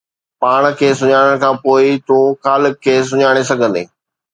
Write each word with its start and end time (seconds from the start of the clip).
پاڻ 0.41 0.61
کي 0.79 0.87
سڃاڻڻ 0.99 1.35
کان 1.41 1.55
پوءِ 1.63 1.79
ئي 1.85 1.91
تون 2.07 2.25
خالق 2.43 2.75
کي 2.83 2.93
سڃاڻي 3.09 3.43
سگهندين 3.51 3.87